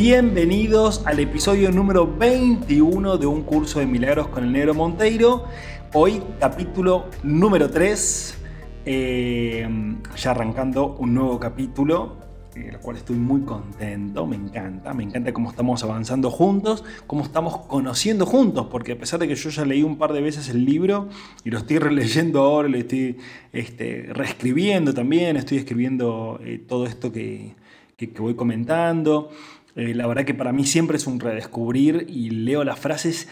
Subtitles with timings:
[0.00, 5.46] bienvenidos al episodio número 21 de un curso de milagros con el negro Monteiro.
[5.92, 8.38] Hoy capítulo número 3,
[8.86, 9.68] eh,
[10.16, 12.16] ya arrancando un nuevo capítulo,
[12.54, 17.24] eh, el cual estoy muy contento, me encanta, me encanta cómo estamos avanzando juntos, cómo
[17.24, 20.48] estamos conociendo juntos, porque a pesar de que yo ya leí un par de veces
[20.48, 21.08] el libro
[21.42, 23.16] y lo estoy releyendo ahora, lo estoy
[23.52, 27.56] este, reescribiendo también, estoy escribiendo eh, todo esto que
[27.98, 29.30] que, voy comentando.
[29.78, 33.28] Eh, la verdad que para mí siempre es un redescubrir y leo las frases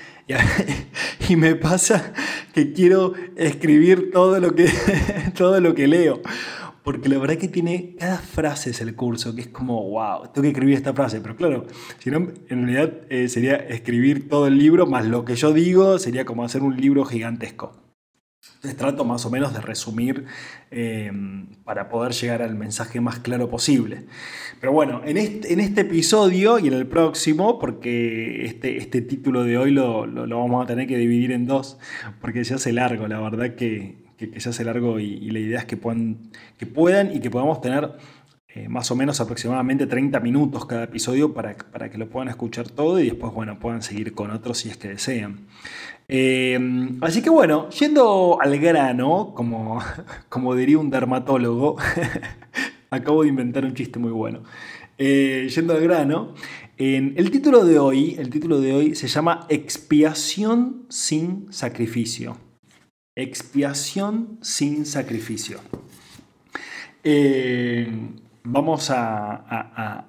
[1.29, 2.13] y, me pasa
[2.55, 4.71] que quiero escribir todo lo que,
[5.37, 6.23] todo lo que leo.
[6.85, 10.43] Porque la verdad que tiene cada frase es el curso, que es como, wow, tengo
[10.43, 11.21] que escribir esta frase.
[11.21, 11.67] Pero claro,
[11.99, 15.99] si no, en realidad eh, sería escribir todo el libro, más lo que yo digo,
[15.99, 17.86] sería como hacer un libro gigantesco.
[18.75, 20.25] Trato más o menos de resumir
[20.71, 21.11] eh,
[21.65, 24.05] para poder llegar al mensaje más claro posible.
[24.61, 29.45] Pero bueno, en este, en este episodio y en el próximo, porque este, este título
[29.45, 31.79] de hoy lo, vamos a tener que dividir en dos,
[32.21, 35.65] porque se hace largo, la verdad que, que, se hace largo y, la idea es
[35.67, 37.93] que puedan, que puedan y que podamos tener
[38.49, 42.69] eh, más o menos aproximadamente 30 minutos cada episodio para, para, que lo puedan escuchar
[42.71, 45.41] todo y después, bueno, puedan seguir con otros si es que desean.
[46.09, 46.59] Eh,
[47.01, 49.81] así que bueno, yendo al grano, como,
[50.29, 51.77] como diría un dermatólogo,
[52.91, 54.43] acabo de inventar un chiste muy bueno.
[54.99, 56.35] Eh, yendo al grano,
[56.79, 62.39] en el título de hoy, el título de hoy se llama Expiación sin sacrificio.
[63.15, 65.61] Expiación sin sacrificio
[68.47, 70.07] vamos a,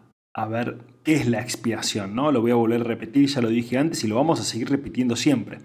[0.50, 2.32] ver qué es la expiación, ¿no?
[2.32, 4.70] Lo voy a volver a repetir, ya lo dije antes y lo vamos a seguir
[4.70, 5.60] repitiendo siempre.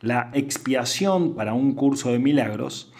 [0.00, 2.92] La expiación para un curso de milagros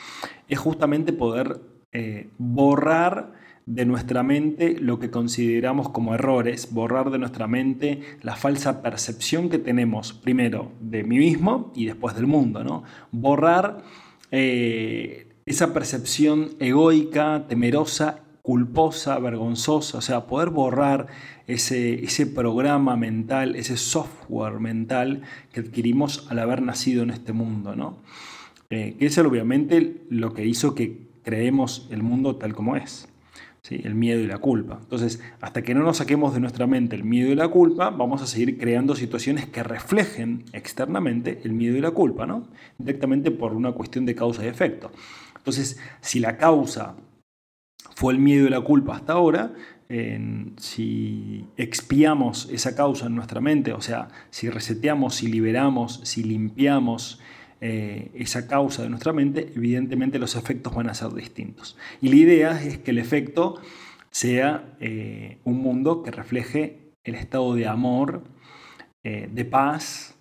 [0.48, 1.60] es justamente poder
[1.92, 3.32] eh, borrar
[3.66, 9.48] de nuestra mente lo que consideramos como errores, borrar de nuestra mente la falsa percepción
[9.48, 12.84] que tenemos primero de mí mismo y después del mundo, ¿no?
[13.10, 13.82] Borrar
[14.30, 21.08] eh, esa percepción egoica, temerosa culposa, vergonzosa, o sea, poder borrar
[21.46, 27.76] ese, ese programa mental, ese software mental que adquirimos al haber nacido en este mundo,
[27.76, 27.98] ¿no?
[28.70, 33.08] Eh, que es obviamente lo que hizo que creemos el mundo tal como es.
[33.62, 33.80] ¿sí?
[33.84, 34.78] El miedo y la culpa.
[34.80, 38.22] Entonces, hasta que no nos saquemos de nuestra mente el miedo y la culpa, vamos
[38.22, 42.48] a seguir creando situaciones que reflejen externamente el miedo y la culpa, ¿no?
[42.78, 44.90] Directamente por una cuestión de causa y efecto.
[45.36, 46.96] Entonces, si la causa
[47.94, 49.52] fue el miedo y la culpa hasta ahora,
[50.58, 57.20] si expiamos esa causa en nuestra mente, o sea, si reseteamos, si liberamos, si limpiamos
[57.62, 61.76] eh, esa causa de nuestra mente, evidentemente los efectos van a ser distintos.
[62.02, 63.60] Y la idea es que el efecto
[64.10, 68.24] sea eh, un mundo que refleje el estado de amor,
[69.04, 70.12] eh, de paz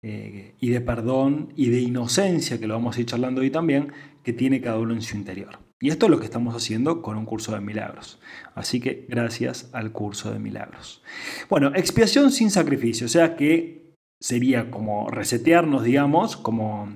[0.00, 3.92] y de perdón y de inocencia, que lo vamos a ir charlando hoy también,
[4.22, 5.67] que tiene cada uno en su interior.
[5.80, 8.18] Y esto es lo que estamos haciendo con un curso de milagros.
[8.54, 11.02] Así que gracias al curso de milagros.
[11.48, 16.88] Bueno, expiación sin sacrificio, o sea que sería como resetearnos, digamos, como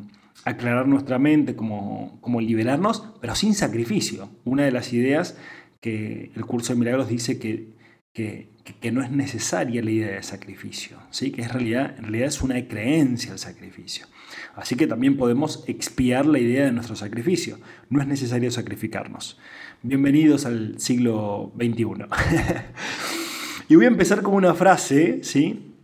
[0.44, 4.28] aclarar nuestra mente, como, como liberarnos, pero sin sacrificio.
[4.44, 5.38] Una de las ideas
[5.80, 7.74] que el curso de milagros dice que,
[8.12, 11.32] que, que, no es necesaria la idea de sacrificio, ¿sí?
[11.32, 14.06] que es realidad, en realidad es una creencia el sacrificio.
[14.54, 17.58] Así que también podemos expiar la idea de nuestro sacrificio.
[17.90, 19.38] No es necesario sacrificarnos.
[19.82, 21.84] Bienvenidos al siglo XXI.
[23.68, 25.74] y voy a empezar con una frase ¿sí?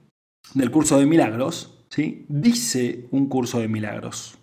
[0.54, 1.84] del curso de milagros.
[1.90, 2.26] ¿sí?
[2.28, 4.38] Dice un curso de milagros,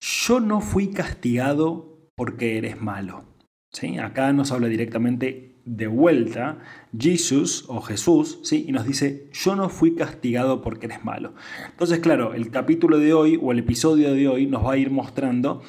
[0.00, 3.24] yo no fui castigado porque eres malo.
[3.72, 3.98] ¿Sí?
[3.98, 6.58] Acá nos habla directamente de vuelta
[6.98, 8.64] Jesús o Jesús, ¿sí?
[8.66, 11.32] y nos dice, yo no fui castigado porque eres malo.
[11.70, 14.90] Entonces, claro, el capítulo de hoy o el episodio de hoy nos va a ir
[14.90, 15.62] mostrando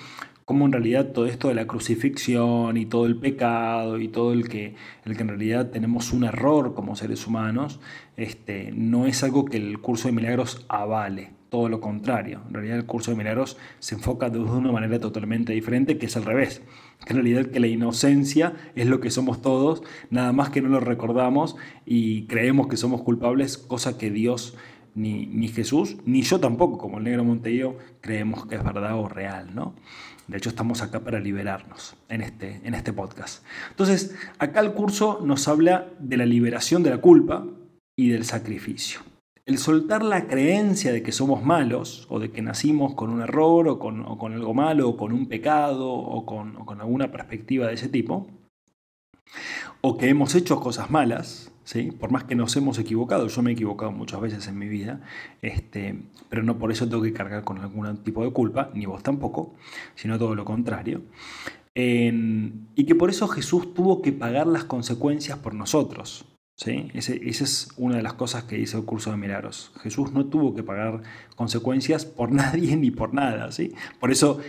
[0.43, 4.49] cómo en realidad todo esto de la crucifixión y todo el pecado y todo el
[4.49, 4.73] que,
[5.05, 7.79] el que en realidad tenemos un error como seres humanos,
[8.17, 12.41] este, no es algo que el curso de milagros avale, todo lo contrario.
[12.47, 16.17] En realidad el curso de milagros se enfoca de una manera totalmente diferente, que es
[16.17, 16.63] al revés.
[17.07, 20.79] En realidad que la inocencia es lo que somos todos, nada más que no lo
[20.79, 21.55] recordamos
[21.85, 24.55] y creemos que somos culpables, cosa que Dios
[24.93, 29.07] ni, ni Jesús, ni yo tampoco, como el negro Monteiro, creemos que es verdad o
[29.07, 29.73] real, ¿no?
[30.27, 33.43] De hecho, estamos acá para liberarnos en este, en este podcast.
[33.71, 37.45] Entonces, acá el curso nos habla de la liberación de la culpa
[37.97, 39.01] y del sacrificio.
[39.51, 43.67] El soltar la creencia de que somos malos o de que nacimos con un error
[43.67, 48.29] o con, algo malo o con un pecado o con, alguna perspectiva de ese tipo,
[49.81, 51.91] o que hemos hecho cosas malas, ¿sí?
[51.91, 55.01] por más que nos hemos equivocado, yo me he equivocado muchas veces en mi vida,
[55.41, 59.03] este, pero no por eso tengo que cargar con algún tipo de culpa, ni vos
[59.03, 59.53] tampoco,
[59.95, 61.01] sino todo lo contrario.
[61.75, 66.30] y que por eso Jesús tuvo que pagar las consecuencias por nosotros.
[66.63, 66.91] ¿Sí?
[66.93, 69.71] esa es una de las cosas que dice el curso de milagros.
[69.81, 71.01] Jesús no tuvo que pagar
[71.35, 73.51] consecuencias por nadie ni por nada.
[73.51, 73.73] ¿sí?
[73.99, 74.39] Por eso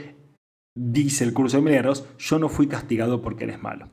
[0.75, 3.89] dice el curso de milagros, yo no fui castigado porque eres malo.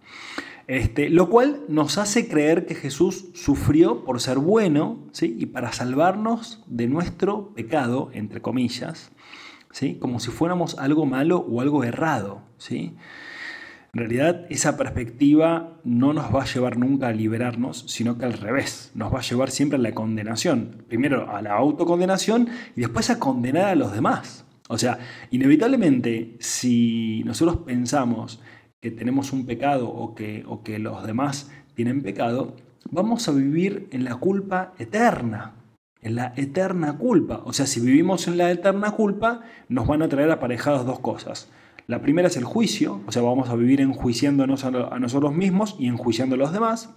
[0.67, 5.35] Este, lo cual nos hace creer que Jesús sufrió por ser bueno ¿sí?
[5.39, 9.11] y para salvarnos de nuestro pecado, entre comillas,
[9.71, 9.95] ¿sí?
[9.95, 12.43] como si fuéramos algo malo o algo errado.
[12.57, 12.95] ¿sí?
[13.93, 18.33] En realidad esa perspectiva no nos va a llevar nunca a liberarnos, sino que al
[18.33, 20.83] revés, nos va a llevar siempre a la condenación.
[20.87, 24.45] Primero a la autocondenación y después a condenar a los demás.
[24.67, 24.99] O sea,
[25.31, 28.39] inevitablemente si nosotros pensamos
[28.79, 32.55] que tenemos un pecado o que, o que los demás tienen pecado,
[32.91, 35.55] vamos a vivir en la culpa eterna,
[36.01, 37.41] en la eterna culpa.
[37.45, 41.49] O sea, si vivimos en la eterna culpa, nos van a traer aparejadas dos cosas.
[41.89, 45.87] La primera es el juicio, o sea, vamos a vivir enjuiciándonos a nosotros mismos y
[45.87, 46.91] enjuiciando a los demás.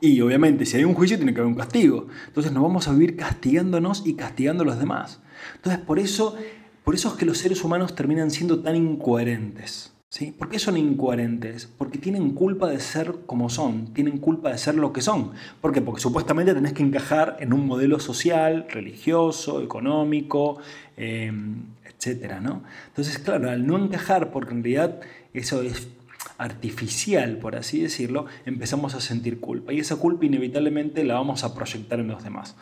[0.00, 2.08] Y obviamente, si hay un juicio, tiene que haber un castigo.
[2.26, 5.22] Entonces nos vamos a vivir castigándonos y castigando a los demás.
[5.54, 6.34] Entonces, por eso,
[6.82, 9.94] por eso es que los seres humanos terminan siendo tan incoherentes.
[10.12, 10.32] ¿Sí?
[10.32, 11.68] ¿Por qué son incoherentes?
[11.78, 15.30] Porque tienen culpa de ser como son, tienen culpa de ser lo que son.
[15.60, 15.80] ¿Por qué?
[15.80, 20.58] Porque supuestamente tenés que encajar en un modelo social, religioso, económico,
[20.96, 21.62] em,
[22.00, 22.40] etc.
[22.40, 22.62] ¿no?
[22.88, 25.00] Entonces, claro, al no encajar, porque en realidad
[25.32, 25.88] eso es
[26.38, 29.72] artificial, por así decirlo, empezamos a sentir culpa.
[29.72, 32.56] Y esa culpa inevitablemente la vamos a proyectar en los demás.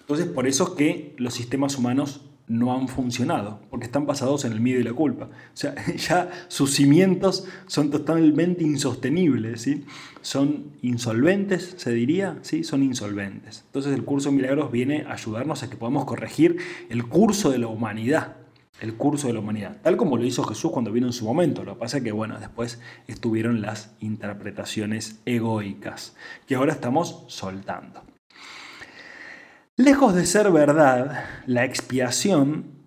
[0.00, 4.52] Entonces, por eso es que los sistemas humanos no han funcionado, porque están basados en
[4.52, 5.26] el miedo y la culpa.
[5.26, 9.84] O sea, ya sus cimientos son totalmente insostenibles, ¿sí?
[10.22, 12.64] Son insolventes, se diría, ¿sí?
[12.64, 13.64] Son insolventes.
[13.66, 16.56] Entonces el curso de milagros viene a ayudarnos a que podamos corregir
[16.88, 18.37] el curso de la humanidad,
[18.80, 21.64] el curso de la humanidad, tal como lo hizo Jesús cuando vino en su momento.
[21.64, 26.14] Lo que pasa es que, bueno, después estuvieron las interpretaciones egoicas,
[26.46, 28.02] que ahora estamos soltando.
[29.76, 32.78] Lejos de ser verdad, la expiación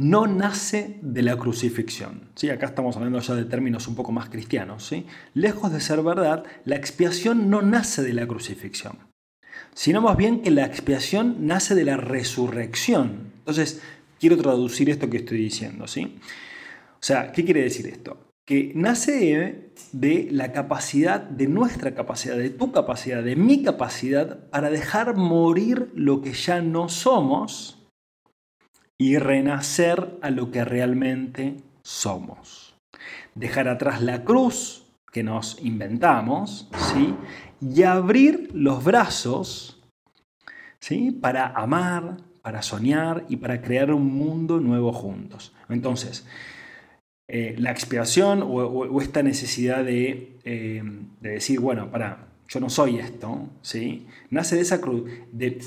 [0.00, 2.30] no nace de la crucifixión.
[2.34, 2.48] ¿sí?
[2.48, 4.84] Acá estamos hablando ya de términos un poco más cristianos.
[4.86, 5.06] ¿sí?
[5.34, 8.98] Lejos de ser verdad, la expiación no nace de la crucifixión,
[9.74, 13.32] sino más bien que la expiación nace de la resurrección.
[13.40, 13.82] Entonces,
[14.20, 15.88] quiero traducir esto que estoy diciendo.
[15.88, 16.18] ¿sí?
[16.92, 18.30] O sea, ¿qué quiere decir esto?
[18.50, 24.70] que nace de la capacidad, de nuestra capacidad, de tu capacidad, de mi capacidad para
[24.70, 27.86] dejar morir lo que ya no somos
[28.98, 32.74] y renacer a lo que realmente somos.
[33.36, 37.14] Dejar atrás la cruz que nos inventamos, ¿sí?
[37.60, 39.80] Y abrir los brazos,
[40.80, 41.12] ¿sí?
[41.12, 45.52] Para amar, para soñar y para crear un mundo nuevo juntos.
[45.68, 46.26] Entonces,
[47.28, 50.82] eh, la expiación o, esta necesidad de, eh,
[51.20, 54.08] de, decir, bueno, para, yo no soy esto, ¿sí?
[54.30, 54.80] nace de esa,
[55.30, 55.62] de,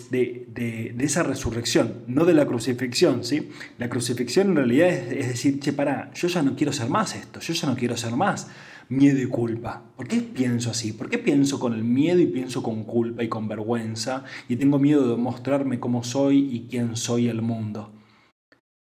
[0.50, 3.24] de, esa resurrección, no de la crucifixión.
[3.24, 3.50] ¿sí?
[3.78, 7.40] La crucifixión en realidad es, decir, che, para, yo ya no quiero ser más esto,
[7.40, 8.50] yo ya no quiero ser más
[8.94, 9.84] miedo y culpa.
[9.96, 10.94] ¿Por qué pienso así?
[10.94, 14.24] ¿Por qué pienso con el miedo y pienso con culpa y con vergüenza?
[14.48, 17.92] Y tengo miedo de mostrarme cómo soy y quién soy el mundo.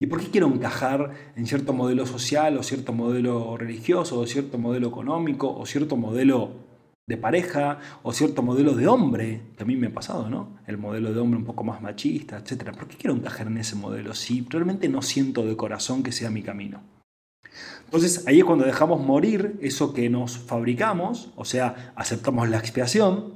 [0.03, 4.57] ¿Y por qué quiero encajar en cierto modelo social o cierto modelo religioso o cierto
[4.57, 6.53] modelo económico o cierto modelo
[7.07, 9.43] de pareja o cierto modelo de hombre?
[9.57, 10.57] Que a mí me ha pasado, ¿no?
[10.67, 12.75] El modelo de hombre un poco más machista, etc.
[12.75, 16.31] ¿Por qué quiero encajar en ese modelo si realmente no siento de corazón que sea
[16.31, 16.81] mi camino?
[17.91, 23.35] Entonces ahí es cuando dejamos morir eso que nos fabricamos, o sea, aceptamos la expiación,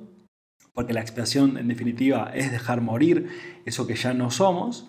[0.73, 3.31] porque la expiación en definitiva es dejar morir
[3.65, 4.89] eso que ya no somos,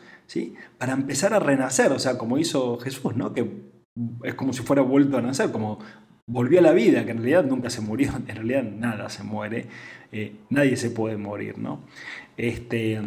[0.77, 3.33] para empezar a renacer, o sea, como hizo Jesús, ¿no?
[3.33, 3.71] que
[4.23, 5.79] es como si fuera vuelto a nacer, como
[6.27, 9.65] volvió a la vida, que en realidad nunca se murió, en realidad nada se muere,
[10.11, 11.79] eh, nadie se puede morir, ¿no?
[12.37, 13.01] Este,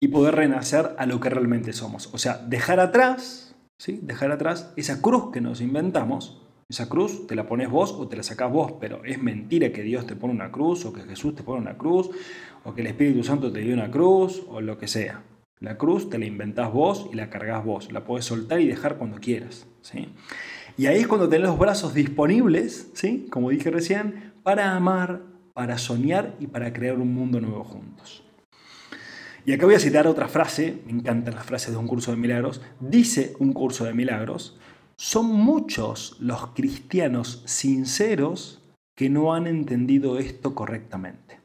[0.00, 3.41] y poder renacer a lo que realmente somos, o sea, dejar atrás,
[3.90, 8.16] dejar atrás esa cruz que nos inventamos, Esa cruz te la pones vos o te
[8.16, 11.34] la sacás vos, pero es mentira que Dios te pone una cruz o que Jesús
[11.34, 12.08] te pone una cruz
[12.64, 15.22] o que el Espíritu Santo te dio una cruz o lo que sea.
[15.60, 17.92] La cruz te la inventás vos y la cargas vos.
[17.92, 19.66] La podés soltar y dejar cuando quieras.
[19.82, 20.08] ¿sí?
[20.78, 23.26] Y ahí es cuando tenés los brazos disponibles, ¿sí?
[23.30, 25.20] como dije recién, para amar,
[25.52, 28.24] para soñar y para crear un mundo nuevo juntos.
[29.44, 32.16] Y acá voy a citar otra frase, me encantan las frases de un curso de
[32.16, 32.60] milagros.
[32.78, 34.56] Dice un curso de milagros,
[34.96, 38.62] son muchos los cristianos sinceros
[38.96, 41.40] que no han entendido esto correctamente.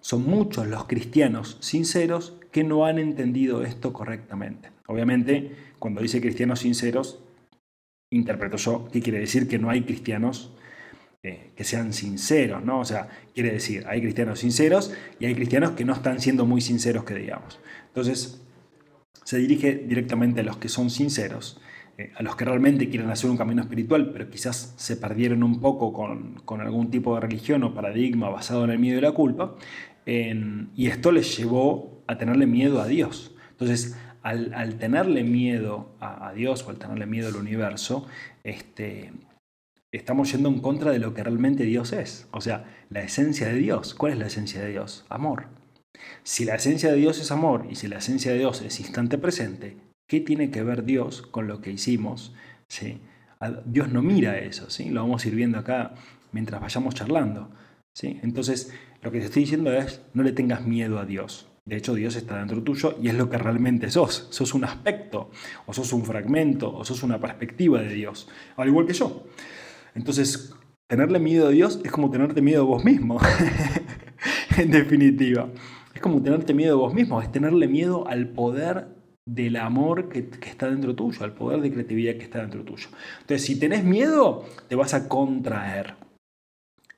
[0.00, 4.70] Son muchos los cristianos sinceros que no han entendido esto correctamente.
[4.86, 7.18] Obviamente, cuando dice cristianos sinceros,
[8.12, 10.52] interpreto yo que quiere decir que no hay cristianos
[11.26, 12.78] eh, que sean sinceros, ¿no?
[12.78, 16.60] O sea, quiere decir, hay cristianos sinceros y hay cristianos que no están siendo muy
[16.60, 17.58] sinceros, que digamos.
[17.88, 18.40] Entonces,
[19.24, 21.60] se dirige directamente a los que son sinceros,
[21.98, 25.58] eh, a los que realmente quieren hacer un camino espiritual, pero quizás se perdieron un
[25.58, 29.56] poco con, algún tipo de religión o paradigma basado en el miedo y la culpa,
[30.06, 33.34] y esto les llevó a tenerle miedo a Dios.
[33.50, 38.06] Entonces, al, tenerle miedo a, Dios o al tenerle miedo al universo,
[38.44, 39.12] este,
[39.96, 42.28] estamos yendo en contra de lo que realmente Dios es.
[42.30, 43.94] O sea, la esencia de Dios.
[43.94, 45.04] ¿Cuál es la esencia de Dios?
[45.08, 45.48] Amor.
[46.22, 49.18] Si la esencia de Dios es amor y si la esencia de Dios es instante
[49.18, 49.76] presente,
[50.06, 52.34] ¿qué tiene que ver Dios con lo que hicimos?
[52.68, 53.00] ¿Sí?
[53.64, 54.88] Dios no mira eso, ¿sí?
[54.88, 55.94] lo vamos a ir viendo acá
[56.32, 57.50] mientras vayamos charlando.
[57.92, 58.18] ¿sí?
[58.22, 58.72] Entonces,
[59.02, 61.48] lo que te estoy diciendo es, no le tengas miedo a Dios.
[61.64, 64.28] De hecho, Dios está dentro tuyo y es lo que realmente sos.
[64.30, 65.30] Sos un aspecto,
[65.66, 69.26] o sos un fragmento, o sos una perspectiva de Dios, al igual que yo.
[69.96, 70.54] Entonces,
[70.88, 73.18] tenerle miedo a Dios es como tenerte miedo a vos mismo,
[74.58, 75.48] en definitiva.
[75.94, 78.88] Es como tenerte miedo a vos mismo, es tenerle miedo al poder
[79.26, 82.88] del amor que, está dentro tuyo, al poder de creatividad que está dentro tuyo.
[83.22, 85.94] Entonces, si tenés miedo, te vas a contraer.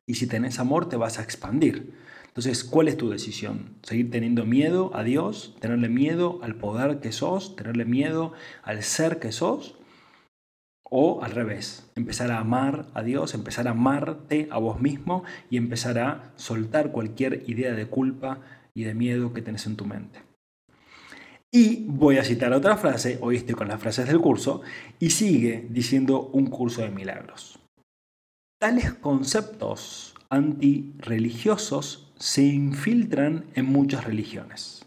[0.05, 1.95] Y si tenés amor, te vas a expandir.
[2.26, 3.76] Entonces, ¿cuál es tu decisión?
[3.83, 5.57] ¿Seguir teniendo miedo a Dios?
[5.61, 7.57] ¿Tenerle miedo al poder que sos?
[7.57, 9.77] ¿Tenerle miedo al ser que sos?
[10.90, 15.57] O al revés, empezar a amar a Dios, empezar a amarte a vos mismo y
[15.57, 18.40] empezar a soltar cualquier idea de culpa
[18.75, 20.21] y de miedo que tenés en tu mente.
[21.50, 24.61] Y voy a citar otra frase, hoy estoy con las frases del curso,
[24.99, 27.59] y sigue diciendo un curso de milagros.
[28.61, 34.85] Tales conceptos antirreligiosos se infiltran en muchas religiones.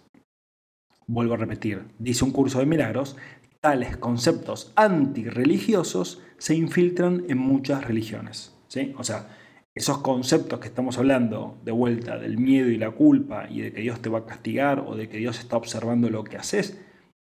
[1.07, 3.17] Vuelvo a repetir, dice un curso de milagros,
[3.61, 8.55] tales conceptos antirreligiosos se infiltran en muchas religiones.
[8.67, 8.93] ¿sí?
[8.97, 9.27] O sea,
[9.75, 13.81] esos conceptos que estamos hablando de vuelta del miedo y la culpa y de que
[13.81, 16.81] Dios te va a castigar o de que Dios está observando lo que haces,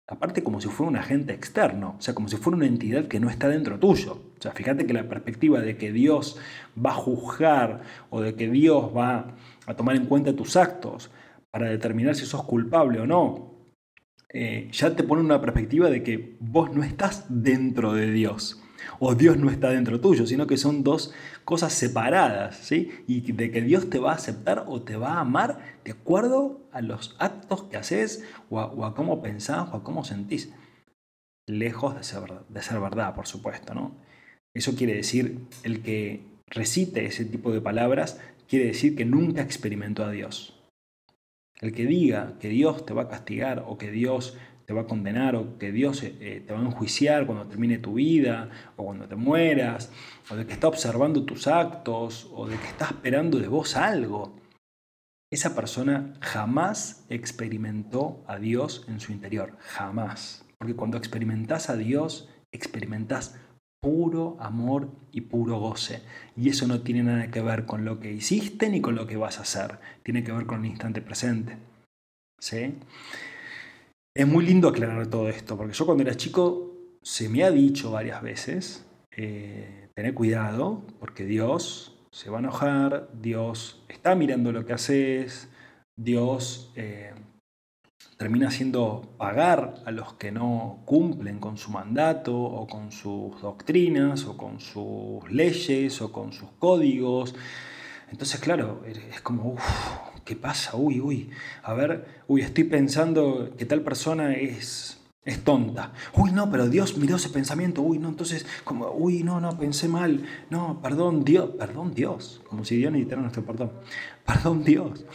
[0.08, 3.20] aparte como si fuera un agente externo, o sea, como si fuera una entidad que
[3.20, 4.14] no está dentro tuyo.
[4.38, 6.38] O sea, fíjate que la perspectiva de que Dios
[6.78, 11.10] va a juzgar o de que Dios va a tomar en cuenta tus actos
[11.52, 13.57] para determinar si sos culpable o no,
[14.30, 18.62] eh, ya te pone una perspectiva de que vos no estás dentro de Dios
[19.00, 22.92] o Dios no está dentro tuyo, sino que son dos cosas separadas, ¿sí?
[23.08, 26.62] Y de que Dios te va a aceptar o te va a amar de acuerdo
[26.72, 30.52] a los actos que haces o a, cómo pensás o a cómo sentís.
[31.48, 33.96] Lejos de ser, de ser verdad, por supuesto, ¿no?
[34.54, 40.04] Eso quiere decir, el que recite ese tipo de palabras, quiere decir que nunca experimentó
[40.04, 40.57] a Dios.
[41.62, 44.86] El que diga que Dios te va a castigar o que Dios te va a
[44.86, 48.84] condenar o que Dios eh, eh, te va a enjuiciar cuando termine tu vida o
[48.84, 49.90] cuando te mueras,
[50.30, 54.36] o de que está observando tus actos o de que está esperando de vos algo.
[55.32, 60.46] Esa persona jamás experimentó a Dios en su interior, jamás.
[60.58, 63.40] Porque cuando experimentás a Dios, experimentás
[63.82, 66.02] puro amor y puro goce.
[66.36, 69.18] Y eso no tiene nada que ver con lo que hiciste ni con lo que
[69.18, 69.80] vas a hacer.
[70.04, 71.58] Tiene que ver con el instante presente.
[72.40, 72.76] ¿Sí?
[74.16, 77.92] Es muy lindo aclarar todo esto, porque yo cuando era chico se me ha dicho
[77.92, 84.66] varias veces, eh, tener cuidado, porque Dios se va a enojar, Dios está mirando lo
[84.66, 85.50] que haces,
[85.96, 87.14] Dios eh,
[88.18, 94.26] termina haciendo pagar a los que no cumplen con su mandato o con sus doctrinas
[94.26, 97.36] o con sus leyes o con sus códigos.
[98.12, 99.64] Entonces, claro, es como, uff,
[100.26, 100.76] ¿qué pasa?
[100.76, 101.30] Uy, uy,
[101.62, 105.94] a ver, uy, estoy pensando que tal persona es, es tonta.
[106.14, 107.82] Uy, no, pero Dios miró ese pensamiento.
[107.82, 110.24] Uy, no, entonces, como, uy, no, no, pensé mal.
[110.50, 112.42] No, perdón, Dios, perdón, Dios.
[112.50, 113.74] Como si Dios necesitara nuestro perdón.
[114.26, 115.06] Perdón, Dios.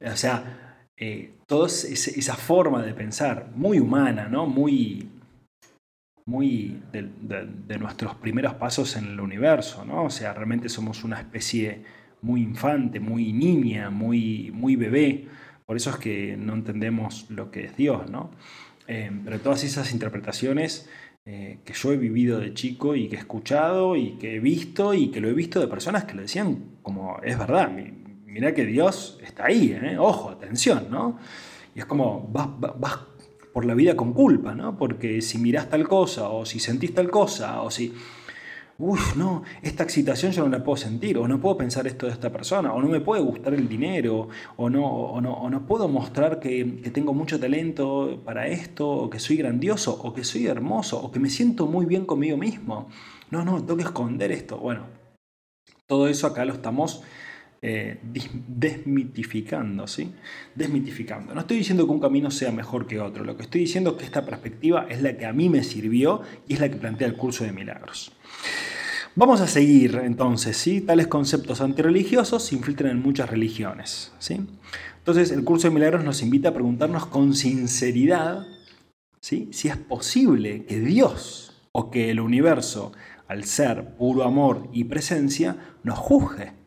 [0.00, 0.69] O sea,
[1.02, 4.46] eh, toda esa forma de pensar, muy humana, ¿no?
[4.46, 5.08] Muy,
[6.26, 10.04] muy de, nuestros primeros pasos en el universo, ¿no?
[10.04, 11.82] O sea, realmente somos una especie
[12.20, 15.26] muy infante, muy niña, muy, muy bebé.
[15.64, 18.30] Por eso es que no entendemos lo que es Dios, ¿no?
[18.86, 20.86] Eh, pero todas esas interpretaciones
[21.24, 24.92] eh, que yo he vivido de chico y que he escuchado y que he visto
[24.92, 27.70] y que lo he visto de personas que lo decían como es verdad,
[28.30, 29.98] mira que Dios está ahí, ¿eh?
[29.98, 31.18] ojo, atención, ¿no?
[31.74, 32.98] Y es como vas, vas
[33.52, 34.76] por la vida con culpa, ¿no?
[34.76, 37.92] Porque si mirás tal cosa, o si sentís tal cosa, o si,
[38.78, 42.12] uff, no, esta excitación yo no la puedo sentir, o no puedo pensar esto de
[42.12, 45.66] esta persona, o no me puede gustar el dinero, o no, o no, o no
[45.66, 50.22] puedo mostrar que, que, tengo mucho talento para esto, o que soy grandioso, o que
[50.22, 52.88] soy hermoso, o que me siento muy bien conmigo mismo.
[53.30, 54.58] No, no, tengo que esconder esto.
[54.58, 54.86] Bueno,
[55.86, 57.02] todo eso acá lo estamos
[57.62, 58.00] eh,
[58.48, 60.14] desmitificando, ¿sí?
[60.54, 61.34] Desmitificando.
[61.34, 63.96] No estoy diciendo que un camino sea mejor que otro, lo que estoy diciendo es
[63.96, 67.06] que esta perspectiva es la que a mí me sirvió y es la que plantea
[67.06, 68.12] el curso de milagros.
[69.14, 70.80] Vamos a seguir entonces, ¿sí?
[70.80, 74.40] Tales conceptos antirreligiosos se infiltran en muchas religiones, ¿sí?
[74.96, 78.46] Entonces el curso de milagros nos invita a preguntarnos con sinceridad,
[79.20, 79.50] ¿sí?
[79.52, 82.92] Si es posible que Dios o que el universo,
[83.28, 86.59] al ser puro amor y presencia, nos juzgue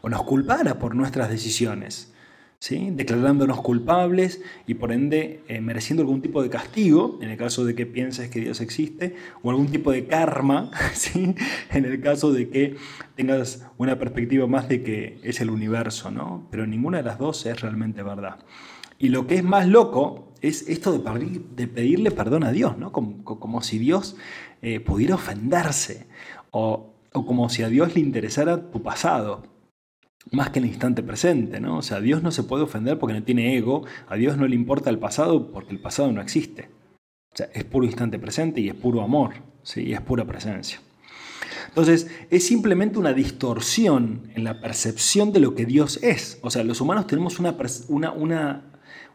[0.00, 2.12] o nos culpara por nuestras decisiones,
[2.58, 2.90] ¿sí?
[2.92, 7.74] declarándonos culpables y por ende eh, mereciendo algún tipo de castigo, en el caso de
[7.74, 11.34] que pienses que Dios existe, o algún tipo de karma, ¿sí?
[11.70, 12.76] en el caso de que
[13.14, 16.46] tengas una perspectiva más de que es el universo, ¿no?
[16.50, 18.38] pero ninguna de las dos es realmente verdad.
[18.98, 22.92] Y lo que es más loco es esto de, pedirle perdón a Dios, ¿no?
[22.92, 24.16] como, si Dios
[24.62, 26.06] eh, pudiera ofenderse
[26.50, 29.55] o, o como si a Dios le interesara tu pasado
[30.32, 31.78] más que el instante presente, ¿no?
[31.78, 34.54] O sea, Dios no se puede ofender porque no tiene ego, a Dios no le
[34.54, 36.68] importa el pasado porque el pasado no existe.
[37.32, 39.82] O sea, es puro instante presente y es puro amor, ¿sí?
[39.82, 40.80] Y es pura presencia.
[41.68, 46.38] Entonces, es simplemente una distorsión en la percepción de lo que Dios es.
[46.42, 47.54] O sea, los humanos tenemos una,
[47.88, 48.64] una, una,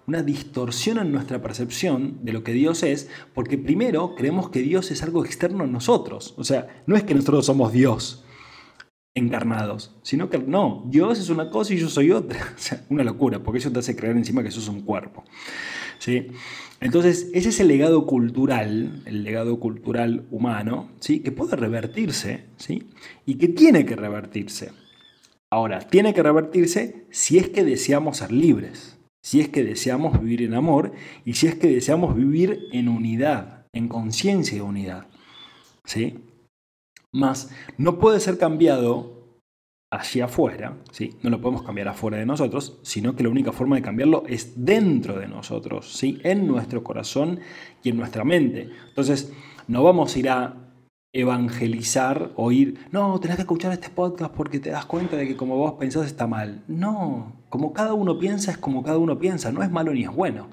[0.06, 4.92] una distorsión en nuestra percepción de lo que Dios es, porque primero creemos que Dios
[4.92, 6.36] es algo externo a nosotros.
[6.38, 8.24] O sea, no es que nosotros somos Dios
[9.14, 12.40] encarnados, sino que no, Dios es una cosa y yo soy otra.
[12.90, 15.24] Una locura, porque eso te hace creer encima que eso es un cuerpo.
[16.00, 16.28] ¿sí?
[16.80, 21.20] Entonces, ese es el legado cultural, el legado cultural humano, ¿sí?
[21.20, 22.90] que puede revertirse ¿sí?
[23.26, 24.72] y que tiene que revertirse.
[25.50, 30.42] Ahora, tiene que revertirse si es que deseamos ser libres, si es que deseamos vivir
[30.42, 30.94] en amor
[31.26, 35.08] y si es que deseamos vivir en unidad, en conciencia de unidad.
[35.84, 36.20] ¿sí?
[37.14, 39.22] Más, no puede ser cambiado
[39.92, 41.18] hacia afuera, ¿sí?
[41.22, 44.66] no lo podemos cambiar afuera de nosotros, sino que la única forma de cambiarlo es
[44.66, 46.20] dentro de nosotros, ¿sí?
[46.24, 47.42] en nuestro corazón
[47.84, 48.70] y en nuestra mente.
[48.88, 49.34] Entonces,
[49.68, 50.62] no vamos a ir a
[51.14, 55.36] evangelizar o ir, no, tenés que escuchar este podcast porque te das cuenta de que
[55.36, 56.64] como vos pensás está mal.
[56.70, 60.12] No, como cada uno piensa es como cada uno piensa, no es malo ni es
[60.12, 60.48] bueno.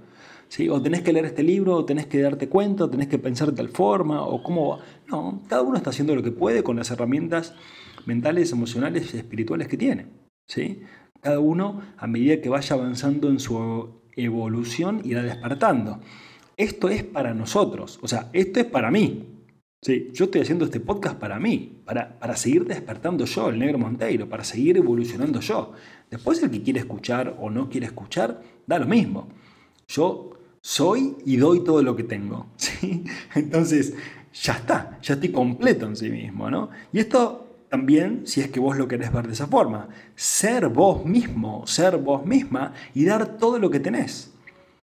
[0.70, 3.50] O tenés que leer este libro, o tenés que darte cuenta, o tenés que pensar
[3.50, 4.78] de tal forma, o cómo...
[5.06, 7.54] No, cada uno está haciendo lo que puede con las herramientas
[8.06, 10.06] mentales, emocionales y espirituales que tiene.
[10.46, 10.82] ¿sí?
[11.20, 16.00] Cada uno, a medida que vaya avanzando en su evolución, irá despertando.
[16.56, 19.34] Esto es para nosotros, o sea, esto es para mí.
[19.80, 23.78] Sí, yo estoy haciendo este podcast para mí, para, para seguir despertando yo, el negro
[23.78, 25.72] Monteiro, para seguir evolucionando yo.
[26.10, 29.28] Después el que quiere escuchar o no quiere escuchar, da lo mismo.
[29.86, 32.46] Yo soy y doy todo lo que tengo.
[32.56, 33.04] ¿sí?
[33.34, 33.94] Entonces,
[34.32, 36.50] ya está, ya estoy completo en sí mismo.
[36.50, 36.70] ¿no?
[36.92, 41.04] Y esto también, si es que vos lo querés ver de esa forma, ser vos
[41.04, 44.32] mismo, ser vos misma y dar todo lo que tenés.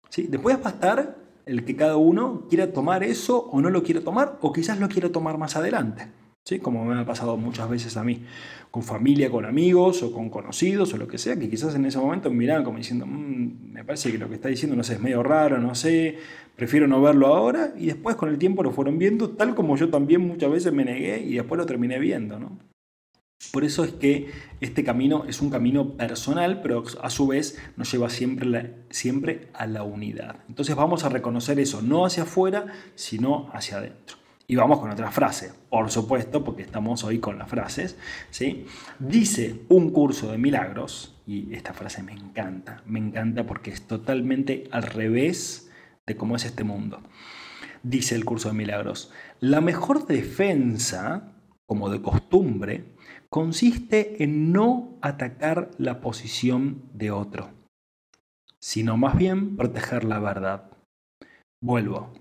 [0.09, 0.26] ¿sí?
[0.28, 4.02] Después va a estar el que cada uno quiera tomar eso o no lo quiera
[4.02, 6.09] tomar, o quizás lo quiera tomar más adelante.
[6.44, 6.59] ¿Sí?
[6.61, 8.22] Como me ha pasado muchas veces a mí,
[8.70, 11.98] con familia, con amigos o con conocidos o lo que sea, que quizás en ese
[11.98, 14.94] momento me miraban como diciendo, mm, me parece que lo que está diciendo no sé,
[14.94, 16.18] es medio raro, no sé,
[16.57, 19.90] prefiero no verlo ahora, y después con el tiempo lo fueron viendo, tal como yo
[19.90, 22.38] también muchas veces me negué y después lo terminé viendo.
[22.38, 22.59] ¿no?
[23.53, 27.90] Por eso es que este camino es un camino personal, pero a su vez nos
[27.90, 30.37] lleva siempre, siempre a la unidad.
[30.48, 34.16] Entonces vamos a reconocer eso, no hacia afuera, sino hacia adentro.
[34.51, 37.99] Y vamos con otra frase, por supuesto, porque estamos hoy con las frases.
[38.31, 38.65] ¿sí?
[38.99, 44.67] Dice un curso de milagros, y esta frase me encanta, me encanta porque es totalmente
[44.73, 45.71] al revés
[46.07, 47.03] de cómo es este mundo.
[47.83, 51.35] Dice el curso de milagros, la mejor defensa,
[51.67, 52.97] como de costumbre,
[53.29, 57.51] consiste en no atacar la posición de otro,
[58.59, 60.71] sino más bien proteger la verdad.
[61.61, 62.15] Vuelvo.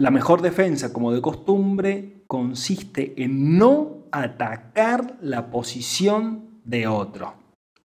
[0.00, 7.34] La mejor defensa, como de costumbre, consiste en no atacar la posición de otro.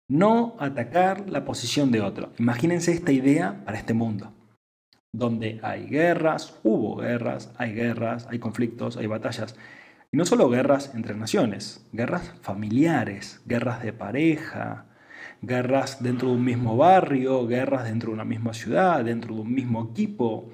[0.08, 2.32] No atacar la posición de otro.
[2.40, 4.32] Imagínense esta idea para este mundo,
[5.12, 9.54] donde hay guerras, hubo guerras, hay guerras, hay conflictos, hay batallas.
[10.10, 14.86] Y no solo guerras entre naciones, guerras familiares, guerras de pareja,
[15.42, 19.54] guerras dentro de un mismo barrio, guerras dentro de una misma ciudad, dentro de un
[19.54, 20.50] mismo equipo,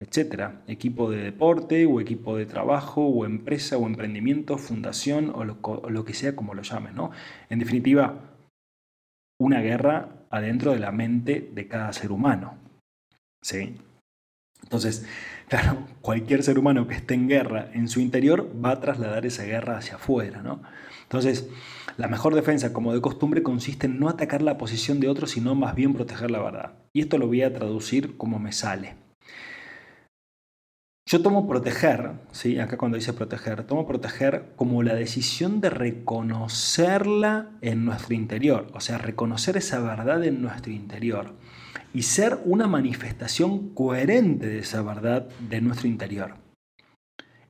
[0.00, 6.04] etcétera, equipo de deporte o equipo de trabajo o empresa o emprendimiento, fundación o lo,
[6.04, 7.10] que sea como lo llames, ¿no?
[7.50, 8.36] En definitiva,
[9.40, 12.58] una guerra adentro de la mente de cada ser humano.
[13.42, 13.76] ¿Sí?
[14.62, 15.06] Entonces,
[15.48, 19.44] claro, cualquier ser humano que esté en guerra en su interior va a trasladar esa
[19.44, 20.62] guerra hacia afuera, ¿no?
[21.02, 21.48] Entonces,
[21.96, 25.54] la mejor defensa, como de costumbre, consiste en no atacar la posición de otro, sino
[25.54, 26.74] más bien proteger la verdad.
[26.92, 29.07] Y esto lo voy a traducir como me sale.
[31.08, 32.58] Yo tomo proteger, ¿sí?
[32.58, 38.80] acá cuando dice proteger, tomo proteger como la decisión de reconocerla en nuestro interior, o
[38.80, 41.32] sea, reconocer esa verdad en nuestro interior
[41.94, 46.34] y ser una manifestación coherente de esa verdad de nuestro interior.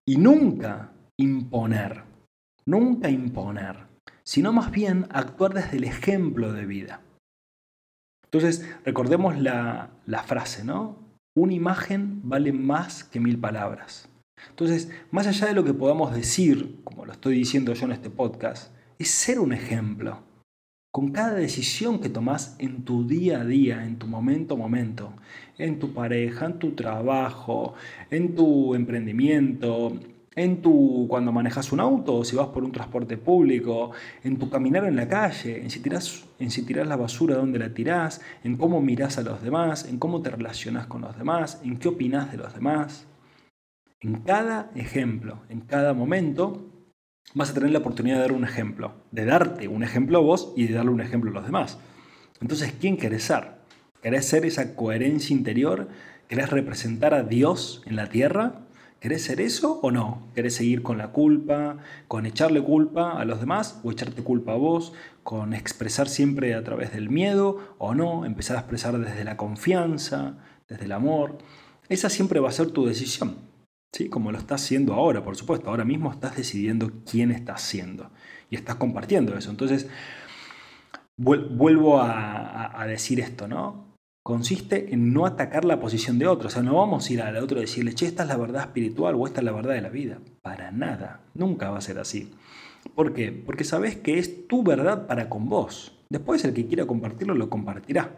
[0.06, 2.04] Y nunca imponer,
[2.64, 3.88] nunca imponer,
[4.22, 7.00] sino más bien actuar desde el ejemplo de vida.
[8.22, 11.07] Entonces, recordemos la, la frase, ¿no?
[11.40, 14.08] Una imagen vale más que mil palabras.
[14.50, 18.10] Entonces, más allá de lo que podamos decir, como lo estoy diciendo yo en este
[18.10, 20.22] podcast, es ser un ejemplo.
[20.90, 25.12] Con cada decisión que tomas en tu día a día, en tu momento a momento,
[25.58, 27.74] en tu pareja, en tu trabajo,
[28.10, 29.92] en tu emprendimiento,
[30.38, 33.90] en tu cuando manejas un auto si vas por un transporte público,
[34.22, 37.58] en tu caminar en la calle, en si tiras, en si tiras la basura, dónde
[37.58, 41.60] la tirás, en cómo miras a los demás, en cómo te relacionas con los demás,
[41.64, 43.06] en qué opinas de los demás.
[44.00, 46.64] En cada ejemplo, en cada momento,
[47.34, 50.52] vas a tener la oportunidad de dar un ejemplo, de darte un ejemplo a vos
[50.56, 51.78] y de darle un ejemplo a los demás.
[52.40, 53.58] Entonces, ¿quién querés ser?
[54.00, 55.88] ¿Querés ser esa coherencia interior?
[56.28, 58.67] ¿Querés representar a Dios en la tierra?
[59.00, 60.28] ¿Querés ser eso o no?
[60.34, 64.56] ¿Querés seguir con la culpa, con echarle culpa a los demás o echarte culpa a
[64.56, 68.24] vos, con expresar siempre a través del miedo o no?
[68.24, 71.38] Empezar a expresar desde la confianza, desde el amor.
[71.88, 73.36] Esa siempre va a ser tu decisión.
[73.92, 74.08] ¿sí?
[74.08, 75.70] Como lo estás haciendo ahora, por supuesto.
[75.70, 78.10] Ahora mismo estás decidiendo quién estás siendo
[78.50, 79.50] y estás compartiendo eso.
[79.50, 79.88] Entonces,
[81.16, 83.87] vuelvo a, a decir esto, ¿no?
[84.28, 86.48] Consiste en no atacar la posición de otro.
[86.48, 88.60] O sea, no vamos a ir al otro y decirle, che, esta es la verdad
[88.60, 90.18] espiritual o esta es la verdad de la vida.
[90.42, 91.22] Para nada.
[91.32, 92.30] Nunca va a ser así.
[92.94, 93.32] ¿Por qué?
[93.32, 95.96] Porque sabes que es tu verdad para con vos.
[96.10, 98.16] Después el que quiera compartirlo lo compartirá.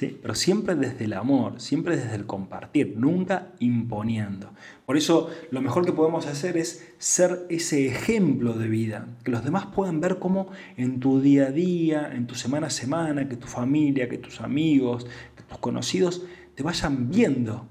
[0.00, 4.50] Pero siempre desde el amor, siempre desde el compartir, nunca imponiendo.
[4.86, 9.42] Por eso lo mejor que podemos hacer es ser ese ejemplo de vida, que los
[9.42, 13.36] demás puedan ver cómo en tu día a día, en tu semana a semana, que
[13.36, 15.06] tu familia, que tus amigos,
[15.48, 16.22] tus conocidos
[16.54, 17.66] te vayan viendo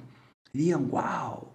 [0.53, 1.47] y digan, wow,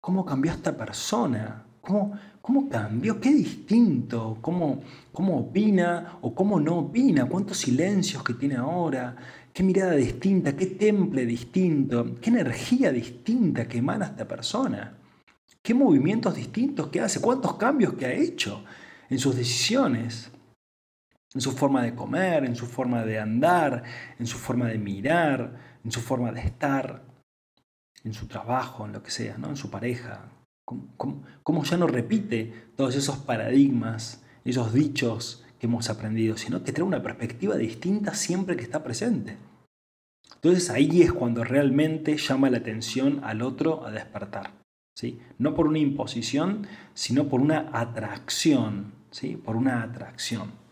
[0.00, 1.64] ¿cómo, cambió esta persona?
[1.80, 3.20] ¿Cómo, ¿Cómo cambió?
[3.20, 4.38] ¿Qué distinto?
[4.40, 7.26] ¿Cómo, ¿Cómo opina o cómo no opina?
[7.26, 9.16] ¿Cuántos silencios que tiene ahora?
[9.58, 14.96] qué mirada distinta, qué temple distinto, qué energía distinta que emana esta persona,
[15.60, 18.62] qué movimientos distintos que hace, cuántos cambios que ha hecho
[19.10, 20.30] en sus decisiones,
[21.38, 23.84] en su forma de comer, en su forma de andar,
[24.18, 27.04] en su forma de mirar, en su forma de estar,
[28.02, 29.48] en su trabajo, en lo que sea, ¿no?
[29.48, 30.32] en su pareja.
[30.64, 36.84] cómo ya no repite todos esos paradigmas, esos dichos que hemos aprendido, sino que trae
[36.84, 39.36] una perspectiva distinta siempre que está presente.
[40.34, 44.50] Entonces ahí es cuando realmente llama la atención al otro a despertar.
[44.96, 45.20] ¿sí?
[45.38, 48.92] No por una imposición, sino por una atracción.
[49.12, 49.36] ¿sí?
[49.36, 50.66] Por una atracción.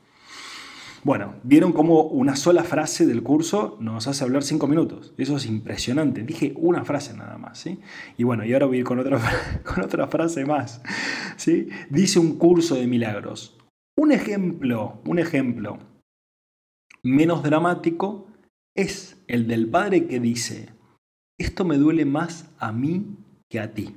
[1.06, 5.14] Bueno, vieron cómo una sola frase del curso nos hace hablar cinco minutos.
[5.16, 6.24] Eso es impresionante.
[6.24, 7.60] Dije una frase nada más.
[7.60, 7.78] ¿sí?
[8.18, 9.20] Y bueno, y ahora voy a ir con otra,
[9.64, 10.82] con otra frase más.
[11.36, 11.68] ¿sí?
[11.90, 13.56] Dice un curso de milagros.
[13.96, 15.78] Un ejemplo, un ejemplo
[17.04, 18.26] menos dramático
[18.74, 20.70] es el del padre que dice,
[21.38, 23.14] esto me duele más a mí
[23.48, 23.94] que a ti.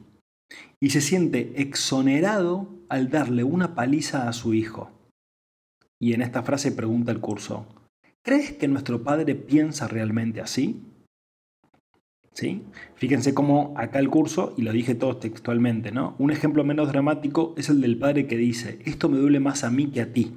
[0.80, 4.99] Y se siente exonerado al darle una paliza a su hijo.
[6.00, 7.66] Y en esta frase pregunta el curso,
[8.22, 10.82] ¿crees que nuestro padre piensa realmente así?
[12.34, 12.64] ¿Sí?
[12.96, 16.16] Fíjense cómo acá el curso, y lo dije todo textualmente, ¿no?
[16.20, 19.70] Un ejemplo menos dramático es el del padre que dice, esto me duele más a
[19.70, 20.34] mí que a ti,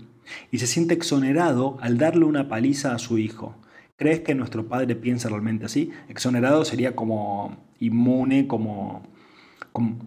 [0.50, 3.54] y se siente exonerado al darle una paliza a su hijo.
[3.96, 5.92] ¿Crees que nuestro padre piensa realmente así?
[6.08, 9.02] Exonerado sería como inmune, como,
[9.70, 9.98] como,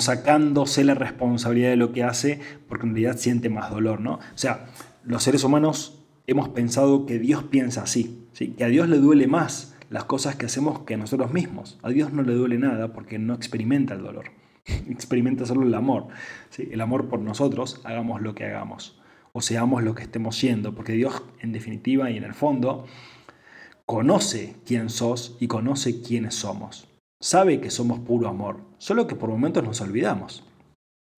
[0.00, 4.14] sacándose la responsabilidad de lo que hace porque en realidad siente más dolor, ¿no?
[4.14, 4.66] O sea,
[5.04, 8.48] los seres humanos hemos pensado que Dios piensa así, ¿sí?
[8.48, 11.78] que a Dios le duele más las cosas que hacemos que a nosotros mismos.
[11.82, 14.26] A Dios no le duele nada porque no experimenta el dolor,
[14.88, 16.08] experimenta solo el amor.
[16.50, 16.68] ¿sí?
[16.70, 19.00] El amor por nosotros, hagamos lo que hagamos
[19.32, 22.86] o seamos lo que estemos siendo, porque Dios en definitiva y en el fondo
[23.86, 26.89] conoce quién sos y conoce quiénes somos.
[27.20, 30.44] Sabe que somos puro amor, solo que por momentos nos olvidamos.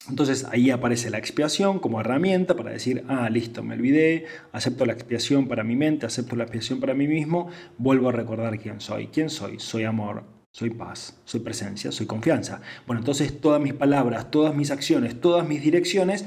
[0.09, 4.95] Entonces ahí aparece la expiación como herramienta para decir, ah, listo, me olvidé, acepto la
[4.95, 9.07] expiación para mi mente, acepto la expiación para mí mismo, vuelvo a recordar quién soy.
[9.09, 9.61] ¿Quién soy?
[9.61, 12.61] Soy amor, soy paz, soy presencia, soy confianza.
[12.85, 16.27] Bueno, entonces todas mis palabras, todas mis acciones, todas mis direcciones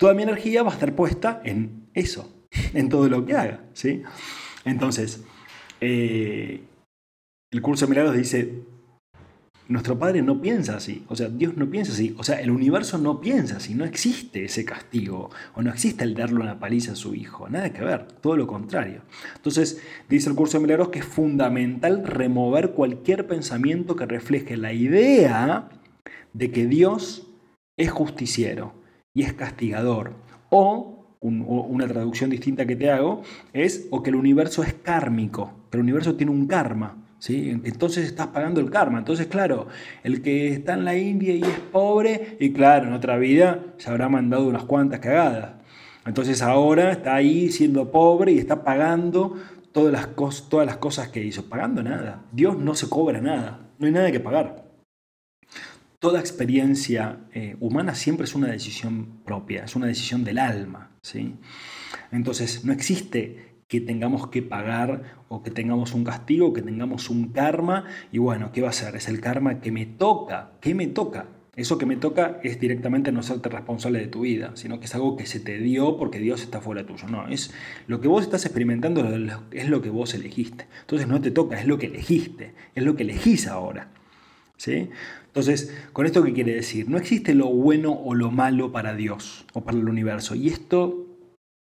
[0.00, 2.32] toda mi energía va a estar puesta en eso,
[2.74, 3.60] en todo lo que haga.
[3.74, 4.02] ¿sí?
[4.64, 5.22] Entonces,
[5.82, 6.62] eh,
[7.52, 8.62] el curso de milagros dice,
[9.70, 12.98] nuestro Padre no piensa así, o sea, Dios no piensa así, o sea, el universo
[12.98, 16.96] no piensa así, no existe ese castigo, o no existe el darle una paliza a
[16.96, 19.02] su hijo, nada que ver, todo lo contrario.
[19.36, 24.72] Entonces, dice el curso de milagros que es fundamental remover cualquier pensamiento que refleje la
[24.72, 25.68] idea
[26.32, 27.26] de que Dios
[27.76, 28.80] es justiciero,
[29.14, 30.14] y es castigador.
[30.50, 35.76] O, una traducción distinta que te hago es o que el universo es kármico, que
[35.76, 36.96] el universo tiene un karma.
[37.20, 37.50] ¿Sí?
[37.64, 38.98] Entonces estás pagando el karma.
[38.98, 39.68] Entonces, claro,
[40.02, 43.90] el que está en la India y es pobre, y claro, en otra vida se
[43.90, 45.52] habrá mandado unas cuantas cagadas.
[46.04, 49.36] Entonces ahora está ahí siendo pobre y está pagando
[49.70, 50.08] todas las,
[50.48, 51.48] todas las cosas que hizo.
[51.48, 52.22] Pagando nada.
[52.32, 53.60] Dios no se cobra nada.
[53.78, 54.70] No hay nada que pagar
[56.00, 60.90] toda experiencia eh, humana siempre es una decisión propia, es una decisión del alma.
[61.02, 61.36] ¿sí?
[62.10, 67.28] Entonces, no existe que tengamos que pagar o que tengamos un castigo, que tengamos un
[67.28, 68.96] karma, y bueno, ¿qué va a ser?
[68.96, 70.50] Es el karma que me toca.
[70.60, 71.28] ¿Qué me toca?
[71.54, 74.94] Eso que me toca es directamente no serte responsable de tu vida, sino que es
[74.96, 77.06] algo que se te dio porque Dios está fuera tuyo.
[77.06, 77.54] No, es
[77.86, 79.08] lo que vos estás experimentando
[79.52, 80.66] es lo que vos elegiste.
[80.80, 83.92] Entonces no te toca, es lo que elegiste, es lo que elegís ahora.
[84.56, 84.90] ¿Sí?
[85.26, 86.88] Entonces, ¿con esto qué quiere decir?
[86.88, 90.34] No existe lo bueno o lo malo para Dios o para el universo.
[90.34, 91.06] Y esto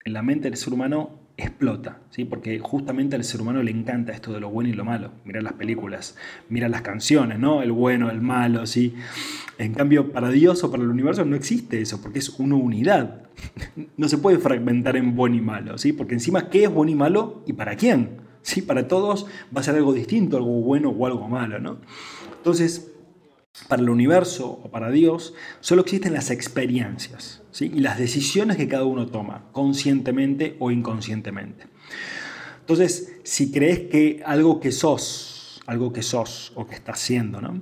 [0.06, 2.26] en la mente del ser humano explota, ¿sí?
[2.26, 5.12] porque justamente al ser humano le encanta esto de lo bueno y lo malo.
[5.24, 6.16] Mira las películas,
[6.50, 7.62] mira las canciones, ¿no?
[7.62, 8.96] El bueno, el malo, ¿sí?
[9.60, 13.24] En cambio, para Dios o para el universo no existe eso, porque es una unidad.
[13.98, 15.94] No se puede fragmentar en bueno y malo, ¿sí?
[15.94, 18.18] Porque encima, ¿qué es bueno y malo y para quién?
[18.42, 18.62] ¿Sí?
[18.62, 21.78] Para todos va a ser algo distinto, algo bueno o algo malo, ¿no?
[22.38, 22.92] Entonces,
[23.68, 28.86] para el universo o para Dios, solo existen las experiencias y las decisiones que cada
[28.86, 31.66] uno toma, conscientemente o inconscientemente.
[32.60, 37.62] Entonces, si crees que algo que sos, algo que sos o que estás haciendo, ¿no?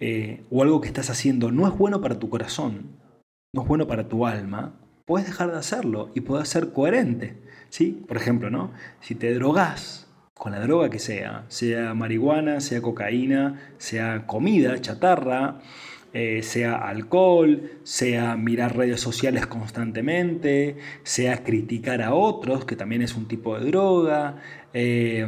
[0.00, 2.98] Eh, o algo que estás haciendo no es bueno para tu corazón,
[3.52, 4.74] no es bueno para tu alma,
[5.04, 7.36] puedes dejar de hacerlo y puedes ser coherente.
[7.70, 8.04] ¿sí?
[8.06, 8.72] Por ejemplo, ¿no?
[9.00, 15.60] si te drogas, con la droga que sea, sea marihuana, sea cocaína, sea comida, chatarra,
[16.12, 23.14] eh, sea alcohol, sea mirar redes sociales constantemente, sea criticar a otros, que también es
[23.14, 24.36] un tipo de droga,
[24.72, 25.26] eh,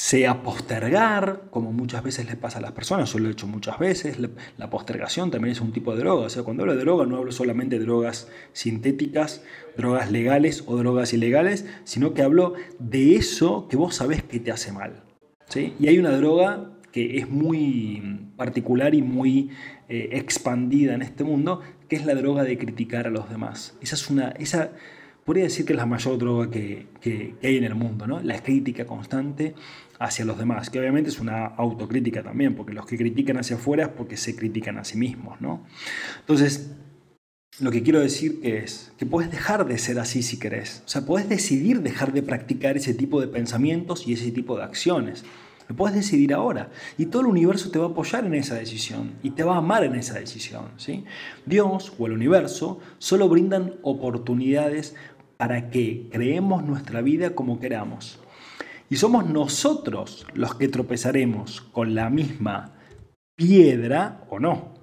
[0.00, 3.78] sea postergar, como muchas veces le pasa a las personas, yo lo he hecho muchas
[3.78, 4.16] veces,
[4.56, 7.18] la postergación también es un tipo de droga, o sea, cuando hablo de droga no
[7.18, 9.44] hablo solamente de drogas sintéticas,
[9.76, 14.50] drogas legales o drogas ilegales, sino que hablo de eso que vos sabés que te
[14.50, 15.02] hace mal.
[15.50, 15.74] ¿sí?
[15.78, 19.50] Y hay una droga que es muy particular y muy
[19.88, 23.76] eh, expandida en este mundo, que es la droga de criticar a los demás.
[23.80, 24.72] Esa es una, esa
[25.24, 28.20] podría decir que es la mayor droga que, que, hay en el mundo, ¿no?
[28.20, 29.54] La crítica constante
[29.98, 33.84] hacia los demás, que obviamente es una autocrítica también, porque los que critican hacia afuera
[33.84, 35.64] es porque se critican a sí mismos, ¿no?
[36.20, 36.74] Entonces,
[37.60, 40.82] lo que quiero decir es que puedes dejar de ser así si querés.
[40.86, 44.64] O sea, puedes decidir dejar de practicar ese tipo de pensamientos y ese tipo de
[44.64, 45.24] acciones.
[45.70, 46.68] Lo puedes decidir ahora.
[46.98, 49.58] Y todo el universo te va a apoyar en esa decisión y te va a
[49.58, 50.64] amar en esa decisión.
[50.76, 51.04] ¿sí?
[51.46, 54.96] Dios o el universo solo brindan oportunidades
[55.36, 58.18] para que creemos nuestra vida como queramos.
[58.88, 62.72] Y somos nosotros los que tropezaremos con la misma
[63.36, 64.74] piedra o no.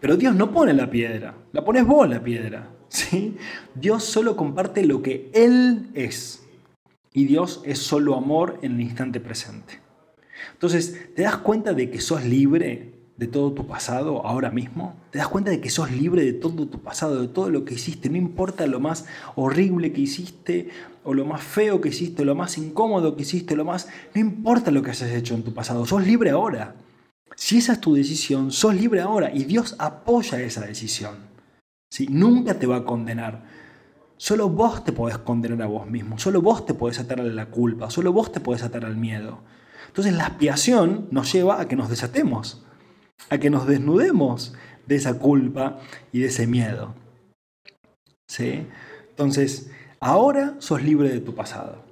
[0.00, 2.70] Pero Dios no pone la piedra, la pones vos la piedra.
[2.88, 3.36] ¿sí?
[3.74, 6.46] Dios solo comparte lo que Él es.
[7.12, 9.89] Y Dios es solo amor en el instante presente.
[10.52, 14.96] Entonces, ¿te das cuenta de que sos libre de todo tu pasado ahora mismo?
[15.10, 17.74] ¿Te das cuenta de que sos libre de todo tu pasado, de todo lo que
[17.74, 18.08] hiciste?
[18.08, 20.70] No importa lo más horrible que hiciste,
[21.04, 23.88] o lo más feo que hiciste, lo más incómodo que hiciste, lo más...
[24.14, 26.76] No importa lo que hayas hecho en tu pasado, sos libre ahora.
[27.36, 31.16] Si esa es tu decisión, sos libre ahora y Dios apoya esa decisión.
[31.90, 32.06] ¿Sí?
[32.10, 33.42] Nunca te va a condenar.
[34.16, 37.46] Solo vos te podés condenar a vos mismo, solo vos te podés atar a la
[37.46, 39.40] culpa, solo vos te podés atar al miedo.
[39.90, 42.64] Entonces la expiación nos lleva a que nos desatemos,
[43.28, 44.54] a que nos desnudemos
[44.86, 45.78] de esa culpa
[46.12, 46.94] y de ese miedo.
[48.26, 48.66] ¿Sí?
[49.10, 51.84] Entonces, ahora sos libre de tu pasado.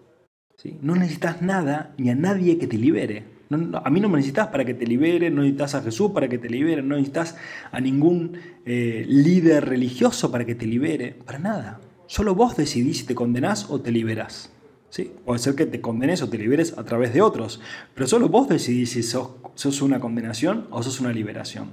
[0.57, 0.79] ¿Sí?
[0.81, 4.65] No necesitas nada ni a nadie que te libere a mí no me necesitas para
[4.65, 7.37] que te libere, no necesitas a Jesús para que te libere, no necesitas
[7.73, 11.81] a ningún eh, líder religioso para que te libere, para nada.
[12.07, 14.53] Solo vos decidís si te condenás o te liberás.
[14.91, 15.13] ¿Sí?
[15.25, 17.61] Puede ser que te condenes o te liberes a través de otros,
[17.95, 21.71] pero solo vos decidís si sos, una condenación o sos una liberación.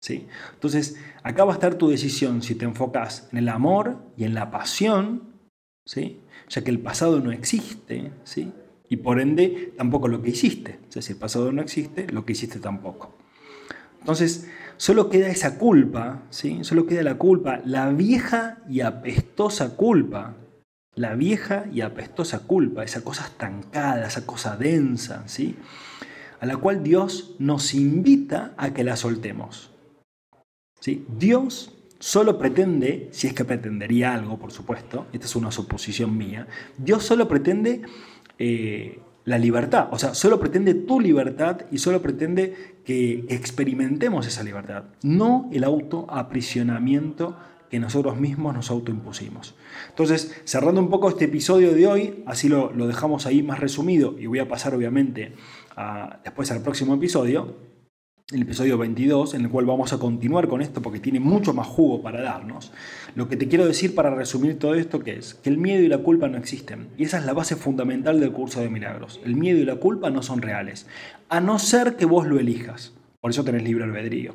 [0.00, 0.26] ¿Sí?
[0.54, 4.32] Entonces, acá va a estar tu decisión si te enfocas en el amor y en
[4.32, 5.34] la pasión,
[5.84, 6.20] ¿sí?
[6.50, 8.52] ya que el pasado no existe, ¿sí?
[8.88, 10.80] Y por ende, tampoco lo que hiciste.
[10.88, 13.14] O sea, si el pasado no existe, lo que hiciste tampoco.
[14.00, 16.58] Entonces, solo queda esa culpa, ¿sí?
[16.62, 20.34] Solo queda la culpa, la vieja y apestosa culpa.
[20.96, 25.56] La vieja y apestosa culpa, esa cosa estancada, esa cosa densa, ¿sí?
[26.40, 29.70] A la cual Dios nos invita a que la soltemos.
[30.80, 31.06] ¿Sí?
[31.18, 36.48] Dios solo pretende, si es que pretendería algo, por supuesto, esta es una suposición mía,
[36.78, 37.82] Dios solo pretende
[38.38, 39.88] eh, la libertad.
[39.92, 45.64] O sea, solo pretende tu libertad y solo pretende que experimentemos esa libertad, no el
[45.64, 47.36] autoaprisionamiento
[47.70, 49.54] que nosotros mismos nos autoimpusimos.
[49.88, 54.26] Entonces, cerrando un poco este episodio de hoy, así lo, dejamos ahí más resumido y
[54.26, 55.34] voy a pasar obviamente
[56.24, 57.70] después al próximo episodio,
[58.32, 61.66] el episodio 22, en el cual vamos a continuar con esto porque tiene mucho más
[61.66, 62.72] jugo para darnos.
[63.16, 65.88] Lo que te quiero decir para resumir todo esto que es que el miedo y
[65.88, 66.88] la culpa no existen.
[66.96, 69.20] Y esa es la base fundamental del curso de milagros.
[69.24, 70.86] El miedo y la culpa no son reales,
[71.28, 72.92] a no ser que vos lo elijas.
[73.20, 74.34] Por eso tenés libre albedrío.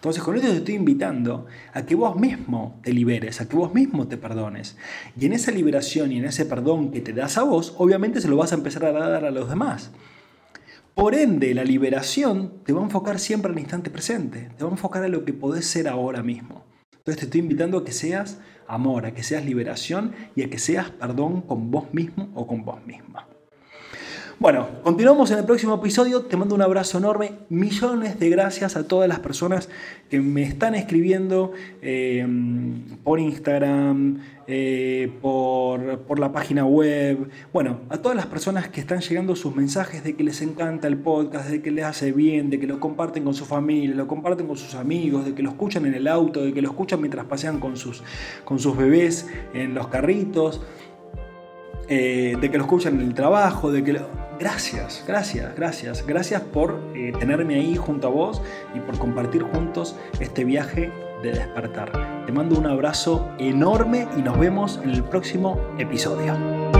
[0.00, 3.74] Entonces con esto te estoy invitando a que vos mismo te liberes, a que vos
[3.74, 4.78] mismo te perdones.
[5.14, 8.28] Y en esa liberación y en ese perdón que te das a vos, obviamente se
[8.28, 9.90] lo vas a empezar a dar a los demás.
[10.94, 14.72] Por ende, la liberación te va a enfocar siempre al instante presente, te va a
[14.72, 16.64] enfocar a lo que podés ser ahora mismo.
[16.92, 20.58] Entonces te estoy invitando a que seas amor, a que seas liberación y a que
[20.58, 23.29] seas perdón con vos mismo o con vos misma.
[24.40, 26.22] Bueno, continuamos en el próximo episodio.
[26.22, 27.32] Te mando un abrazo enorme.
[27.50, 29.68] Millones de gracias a todas las personas
[30.08, 32.26] que me están escribiendo eh,
[33.04, 37.28] por Instagram, eh, por, por, la página web.
[37.52, 40.96] Bueno, a todas las personas que están llegando sus mensajes de que les encanta el
[40.96, 44.46] podcast, de que les hace bien, de que lo comparten con su familia, lo comparten
[44.46, 47.26] con sus amigos, de que lo escuchan en el auto, de que lo escuchan mientras
[47.26, 48.02] pasean con sus,
[48.46, 50.62] con sus bebés en los carritos.
[51.92, 54.00] Eh, de que lo escuchan en el trabajo, de que
[54.38, 56.06] Gracias, gracias, gracias.
[56.06, 58.40] Gracias por eh, tenerme ahí junto a vos
[58.74, 60.90] y por compartir juntos este viaje
[61.22, 62.24] de despertar.
[62.24, 66.79] Te mando un abrazo enorme y nos vemos en el próximo episodio.